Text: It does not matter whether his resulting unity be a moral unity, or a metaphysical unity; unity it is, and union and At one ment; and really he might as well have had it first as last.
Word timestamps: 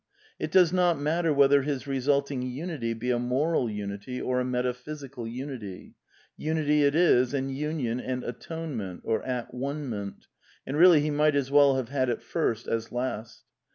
It 0.39 0.49
does 0.49 0.73
not 0.73 0.99
matter 0.99 1.31
whether 1.31 1.61
his 1.61 1.85
resulting 1.85 2.41
unity 2.41 2.95
be 2.95 3.11
a 3.11 3.19
moral 3.19 3.69
unity, 3.69 4.19
or 4.19 4.39
a 4.39 4.43
metaphysical 4.43 5.27
unity; 5.27 5.93
unity 6.35 6.81
it 6.83 6.95
is, 6.95 7.35
and 7.35 7.55
union 7.55 7.99
and 7.99 8.23
At 8.23 9.53
one 9.53 9.87
ment; 9.91 10.25
and 10.65 10.75
really 10.75 11.01
he 11.01 11.11
might 11.11 11.35
as 11.35 11.51
well 11.51 11.75
have 11.75 11.89
had 11.89 12.09
it 12.09 12.23
first 12.23 12.67
as 12.67 12.91
last. 12.91 13.43